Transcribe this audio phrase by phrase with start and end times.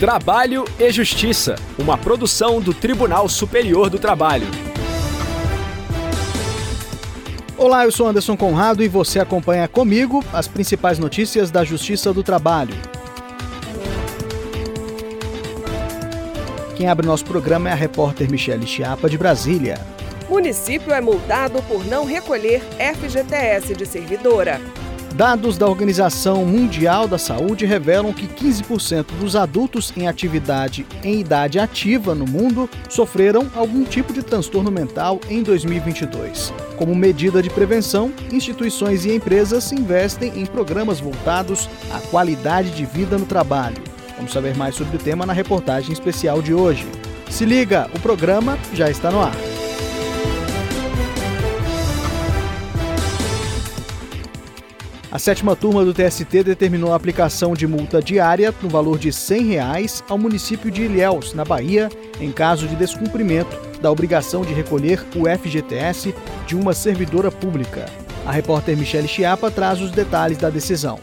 [0.00, 4.46] Trabalho e Justiça, uma produção do Tribunal Superior do Trabalho.
[7.54, 12.22] Olá, eu sou Anderson Conrado e você acompanha comigo as principais notícias da Justiça do
[12.22, 12.74] Trabalho.
[16.78, 19.78] Quem abre nosso programa é a repórter Michele Chiapa, de Brasília.
[20.30, 22.62] Município é multado por não recolher
[22.94, 24.62] FGTS de servidora.
[25.14, 31.58] Dados da Organização Mundial da Saúde revelam que 15% dos adultos em atividade em idade
[31.58, 36.52] ativa no mundo sofreram algum tipo de transtorno mental em 2022.
[36.76, 43.18] Como medida de prevenção, instituições e empresas investem em programas voltados à qualidade de vida
[43.18, 43.82] no trabalho.
[44.16, 46.86] Vamos saber mais sobre o tema na reportagem especial de hoje.
[47.28, 49.49] Se liga, o programa já está no ar.
[55.12, 59.42] A sétima turma do TST determinou a aplicação de multa diária no valor de 100
[59.42, 61.88] reais ao município de Ilhéus, na Bahia,
[62.20, 66.14] em caso de descumprimento da obrigação de recolher o FGTS
[66.46, 67.86] de uma servidora pública.
[68.24, 71.00] A repórter Michele Chiapa traz os detalhes da decisão.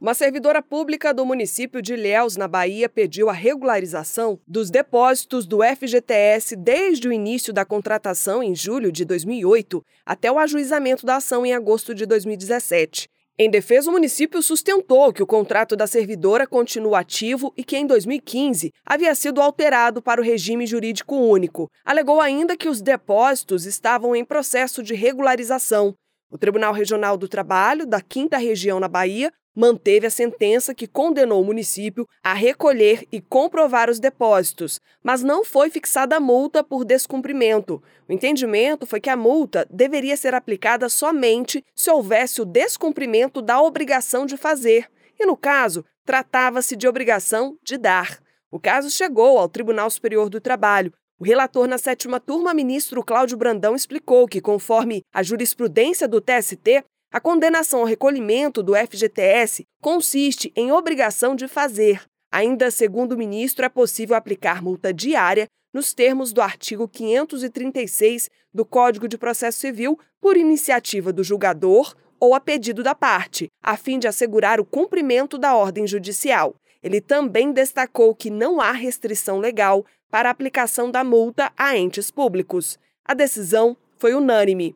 [0.00, 5.58] Uma servidora pública do município de Ilhéus, na Bahia, pediu a regularização dos depósitos do
[5.62, 11.44] FGTS desde o início da contratação, em julho de 2008, até o ajuizamento da ação
[11.44, 13.10] em agosto de 2017.
[13.38, 17.86] Em defesa, o município sustentou que o contrato da servidora continua ativo e que em
[17.86, 21.70] 2015 havia sido alterado para o regime jurídico único.
[21.84, 25.94] Alegou ainda que os depósitos estavam em processo de regularização.
[26.30, 31.42] O Tribunal Regional do Trabalho, da 5 Região na Bahia, manteve a sentença que condenou
[31.42, 36.82] o município a recolher e comprovar os depósitos, mas não foi fixada a multa por
[36.82, 37.82] descumprimento.
[38.08, 43.60] O entendimento foi que a multa deveria ser aplicada somente se houvesse o descumprimento da
[43.60, 48.18] obrigação de fazer, e no caso, tratava-se de obrigação de dar.
[48.50, 53.36] O caso chegou ao Tribunal Superior do Trabalho, o relator na sétima turma, ministro Cláudio
[53.36, 56.82] Brandão, explicou que, conforme a jurisprudência do TST,
[57.12, 62.02] a condenação ao recolhimento do FGTS consiste em obrigação de fazer.
[62.30, 68.64] Ainda segundo o ministro, é possível aplicar multa diária nos termos do artigo 536 do
[68.64, 73.98] Código de Processo Civil por iniciativa do julgador ou a pedido da parte, a fim
[73.98, 76.54] de assegurar o cumprimento da ordem judicial.
[76.82, 82.10] Ele também destacou que não há restrição legal para a aplicação da multa a entes
[82.10, 82.78] públicos.
[83.04, 84.74] A decisão foi unânime.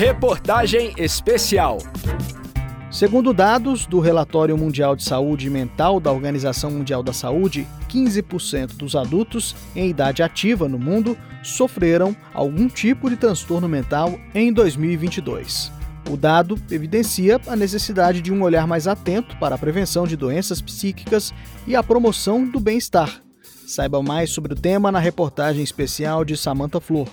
[0.00, 1.76] Reportagem especial.
[2.90, 8.96] Segundo dados do Relatório Mundial de Saúde Mental da Organização Mundial da Saúde, 15% dos
[8.96, 15.70] adultos em idade ativa no mundo sofreram algum tipo de transtorno mental em 2022.
[16.08, 20.62] O dado evidencia a necessidade de um olhar mais atento para a prevenção de doenças
[20.62, 21.34] psíquicas
[21.66, 23.20] e a promoção do bem-estar.
[23.66, 27.06] Saiba mais sobre o tema na reportagem especial de Samantha Flor.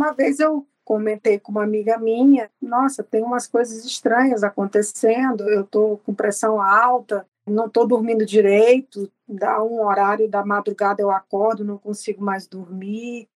[0.00, 5.60] Uma vez eu comentei com uma amiga minha, nossa, tem umas coisas estranhas acontecendo, eu
[5.60, 11.64] estou com pressão alta, não estou dormindo direito, dá um horário da madrugada eu acordo,
[11.64, 13.28] não consigo mais dormir.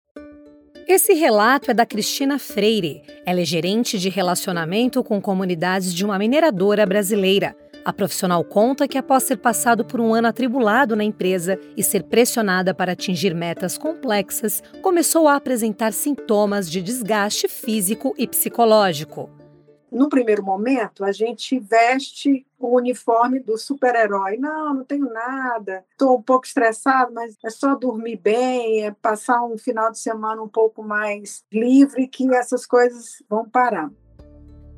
[0.87, 3.03] Esse relato é da Cristina Freire.
[3.25, 7.55] Ela é gerente de relacionamento com comunidades de uma mineradora brasileira.
[7.85, 12.03] A profissional conta que, após ter passado por um ano atribulado na empresa e ser
[12.03, 19.29] pressionada para atingir metas complexas, começou a apresentar sintomas de desgaste físico e psicológico.
[19.91, 24.37] No primeiro momento, a gente veste o uniforme do super-herói.
[24.37, 29.43] Não, não tenho nada, estou um pouco estressado, mas é só dormir bem, é passar
[29.43, 33.91] um final de semana um pouco mais livre que essas coisas vão parar.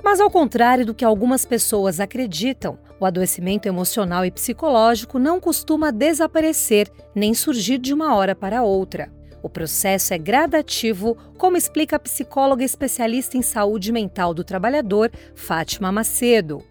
[0.05, 5.89] Mas, ao contrário do que algumas pessoas acreditam, o adoecimento emocional e psicológico não costuma
[5.89, 9.11] desaparecer nem surgir de uma hora para outra.
[9.41, 15.91] O processo é gradativo, como explica a psicóloga especialista em saúde mental do trabalhador, Fátima
[15.91, 16.63] Macedo.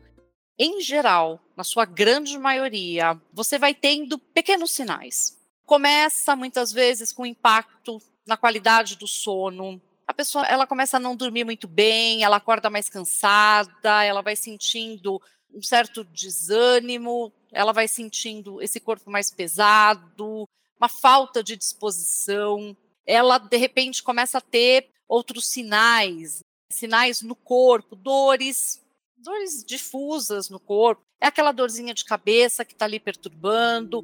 [0.56, 5.36] Em geral, na sua grande maioria, você vai tendo pequenos sinais.
[5.66, 11.16] Começa muitas vezes com impacto na qualidade do sono, a pessoa ela começa a não
[11.16, 15.20] dormir muito bem, ela acorda mais cansada, ela vai sentindo
[15.52, 20.48] um certo desânimo, ela vai sentindo esse corpo mais pesado,
[20.78, 22.76] uma falta de disposição.
[23.06, 26.40] Ela de repente começa a ter outros sinais,
[26.70, 28.82] sinais no corpo, dores,
[29.16, 31.02] dores difusas no corpo.
[31.20, 34.02] É aquela dorzinha de cabeça que está ali perturbando.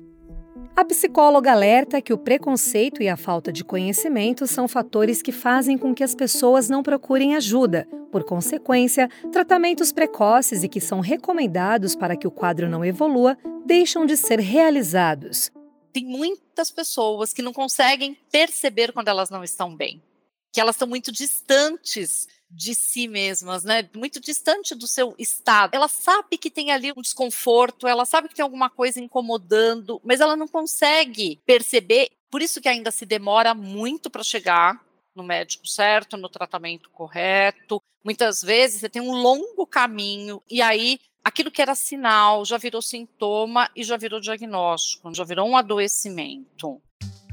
[0.75, 5.77] A psicóloga alerta que o preconceito e a falta de conhecimento são fatores que fazem
[5.77, 7.87] com que as pessoas não procurem ajuda.
[8.11, 14.07] Por consequência, tratamentos precoces e que são recomendados para que o quadro não evolua deixam
[14.07, 15.51] de ser realizados.
[15.93, 20.03] Tem muitas pessoas que não conseguem perceber quando elas não estão bem,
[20.53, 23.89] que elas estão muito distantes de si mesmas, né?
[23.95, 25.75] Muito distante do seu estado.
[25.75, 30.21] Ela sabe que tem ali um desconforto, ela sabe que tem alguma coisa incomodando, mas
[30.21, 32.11] ela não consegue perceber.
[32.31, 37.81] Por isso que ainda se demora muito para chegar no médico certo, no tratamento correto.
[38.03, 42.81] Muitas vezes você tem um longo caminho e aí aquilo que era sinal já virou
[42.81, 46.81] sintoma e já virou diagnóstico, já virou um adoecimento.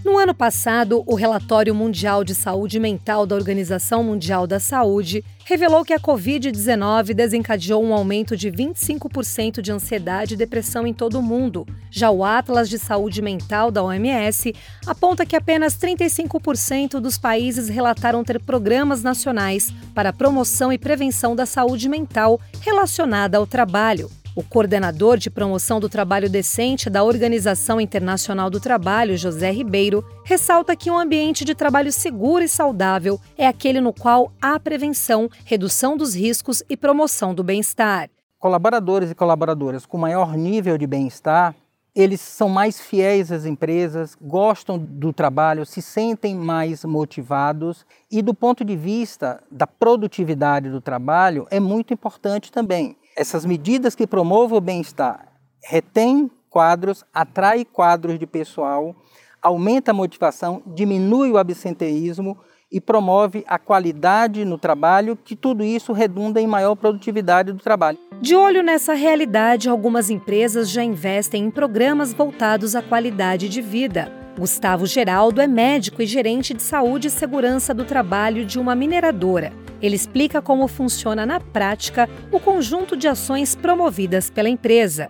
[0.07, 5.83] No ano passado, o Relatório Mundial de Saúde Mental da Organização Mundial da Saúde revelou
[5.83, 11.21] que a Covid-19 desencadeou um aumento de 25% de ansiedade e depressão em todo o
[11.21, 11.67] mundo.
[11.91, 14.55] Já o Atlas de Saúde Mental da OMS
[14.85, 21.45] aponta que apenas 35% dos países relataram ter programas nacionais para promoção e prevenção da
[21.45, 24.09] saúde mental relacionada ao trabalho.
[24.37, 30.75] O coordenador de promoção do trabalho decente da Organização Internacional do Trabalho, José Ribeiro, ressalta
[30.75, 35.97] que um ambiente de trabalho seguro e saudável é aquele no qual há prevenção, redução
[35.97, 38.11] dos riscos e promoção do bem-estar.
[38.37, 41.55] Colaboradores e colaboradoras com maior nível de bem-estar,
[41.95, 48.35] eles são mais fiéis às empresas, gostam do trabalho, se sentem mais motivados e do
[48.35, 54.59] ponto de vista da produtividade do trabalho é muito importante também essas medidas que promovam
[54.59, 55.27] o bem-estar
[55.61, 58.95] retém quadros, atrai quadros de pessoal,
[59.41, 62.37] aumenta a motivação, diminui o absenteísmo
[62.71, 67.97] e promove a qualidade no trabalho, que tudo isso redunda em maior produtividade do trabalho.
[68.21, 74.11] De olho nessa realidade, algumas empresas já investem em programas voltados à qualidade de vida.
[74.37, 79.66] Gustavo Geraldo é médico e gerente de saúde e segurança do trabalho de uma mineradora.
[79.81, 85.09] Ele explica como funciona na prática o conjunto de ações promovidas pela empresa.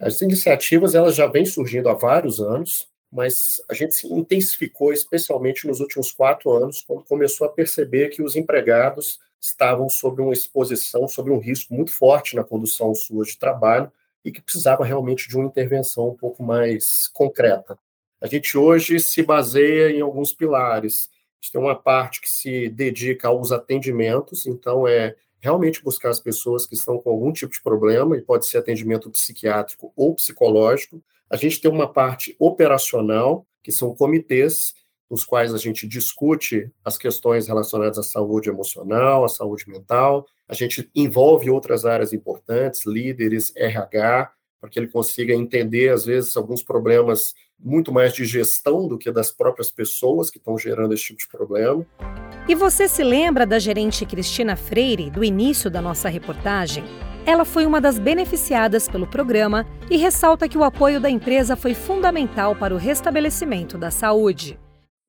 [0.00, 5.66] As iniciativas elas já vêm surgindo há vários anos, mas a gente se intensificou especialmente
[5.66, 11.06] nos últimos quatro anos, quando começou a perceber que os empregados estavam sob uma exposição,
[11.08, 13.90] sob um risco muito forte na condução sua de trabalho
[14.24, 17.78] e que precisava realmente de uma intervenção um pouco mais concreta.
[18.20, 21.08] A gente hoje se baseia em alguns pilares
[21.40, 26.66] gente tem uma parte que se dedica aos atendimentos, então é realmente buscar as pessoas
[26.66, 31.02] que estão com algum tipo de problema, e pode ser atendimento psiquiátrico ou psicológico.
[31.30, 34.74] A gente tem uma parte operacional, que são comitês,
[35.10, 40.26] nos quais a gente discute as questões relacionadas à saúde emocional, à saúde mental.
[40.46, 46.36] A gente envolve outras áreas importantes, líderes, RH, para que ele consiga entender, às vezes,
[46.36, 51.04] alguns problemas muito mais de gestão do que das próprias pessoas que estão gerando esse
[51.04, 51.86] tipo de problema.
[52.48, 56.84] E você se lembra da gerente Cristina Freire do início da nossa reportagem?
[57.26, 61.74] Ela foi uma das beneficiadas pelo programa e ressalta que o apoio da empresa foi
[61.74, 64.58] fundamental para o restabelecimento da saúde.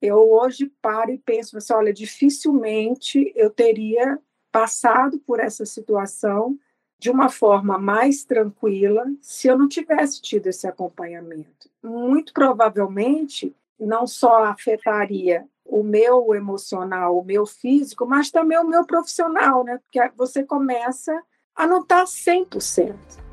[0.02, 4.18] Eu hoje paro e penso assim, olha, dificilmente eu teria
[4.52, 6.58] passado por essa situação
[7.00, 11.70] de uma forma mais tranquila se eu não tivesse tido esse acompanhamento.
[11.82, 18.86] Muito provavelmente não só afetaria o meu emocional, o meu físico, mas também o meu
[18.86, 19.78] profissional, né?
[19.78, 21.18] Porque você começa
[21.56, 23.29] a não estar 100%.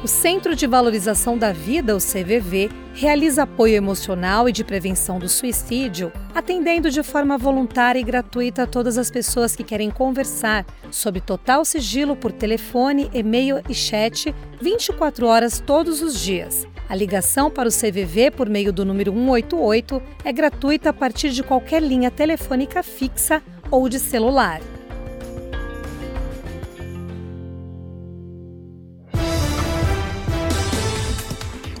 [0.00, 5.28] O Centro de Valorização da Vida, o CVV, realiza apoio emocional e de prevenção do
[5.28, 11.20] suicídio, atendendo de forma voluntária e gratuita a todas as pessoas que querem conversar, sob
[11.20, 16.64] total sigilo por telefone, e-mail e chat, 24 horas todos os dias.
[16.88, 21.42] A ligação para o CVV por meio do número 188 é gratuita a partir de
[21.42, 24.60] qualquer linha telefônica fixa ou de celular.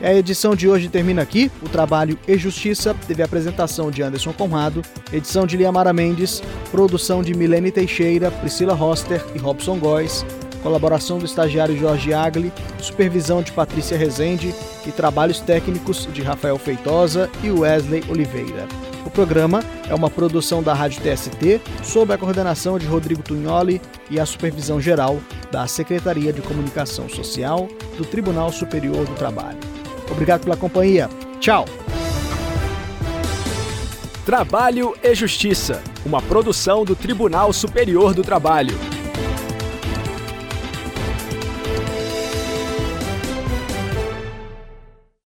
[0.00, 1.50] A edição de hoje termina aqui.
[1.60, 6.40] O trabalho e Justiça teve a apresentação de Anderson Conrado, edição de Liamara Mendes,
[6.70, 10.24] produção de Milene Teixeira, Priscila Roster e Robson Góes,
[10.62, 14.54] colaboração do estagiário Jorge Agli, supervisão de Patrícia Rezende
[14.86, 18.68] e trabalhos técnicos de Rafael Feitosa e Wesley Oliveira.
[19.04, 24.20] O programa é uma produção da Rádio TST, sob a coordenação de Rodrigo Tunholi e
[24.20, 25.18] a supervisão geral
[25.50, 29.58] da Secretaria de Comunicação Social do Tribunal Superior do Trabalho.
[30.10, 31.08] Obrigado pela companhia.
[31.40, 31.64] Tchau.
[34.24, 38.76] Trabalho e Justiça, uma produção do Tribunal Superior do Trabalho.